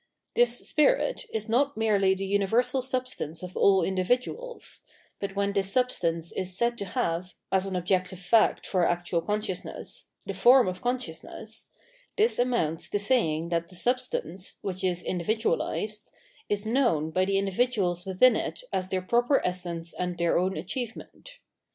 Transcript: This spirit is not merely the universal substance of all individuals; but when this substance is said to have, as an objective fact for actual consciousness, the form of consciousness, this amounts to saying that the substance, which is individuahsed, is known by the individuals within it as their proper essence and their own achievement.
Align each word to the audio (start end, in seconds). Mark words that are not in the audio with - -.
This 0.35 0.67
spirit 0.67 1.27
is 1.31 1.47
not 1.47 1.77
merely 1.77 2.15
the 2.15 2.25
universal 2.25 2.81
substance 2.81 3.43
of 3.43 3.55
all 3.55 3.83
individuals; 3.83 4.81
but 5.19 5.35
when 5.35 5.53
this 5.53 5.71
substance 5.71 6.31
is 6.31 6.57
said 6.57 6.75
to 6.79 6.85
have, 6.85 7.35
as 7.51 7.67
an 7.67 7.75
objective 7.75 8.19
fact 8.19 8.65
for 8.65 8.87
actual 8.87 9.21
consciousness, 9.21 10.09
the 10.25 10.33
form 10.33 10.67
of 10.67 10.81
consciousness, 10.81 11.69
this 12.17 12.39
amounts 12.39 12.89
to 12.89 12.97
saying 12.97 13.49
that 13.49 13.69
the 13.69 13.75
substance, 13.75 14.55
which 14.63 14.83
is 14.83 15.03
individuahsed, 15.03 16.07
is 16.49 16.65
known 16.65 17.11
by 17.11 17.23
the 17.23 17.37
individuals 17.37 18.03
within 18.03 18.35
it 18.35 18.63
as 18.73 18.89
their 18.89 19.03
proper 19.03 19.39
essence 19.45 19.93
and 19.93 20.17
their 20.17 20.35
own 20.35 20.57
achievement. 20.57 21.37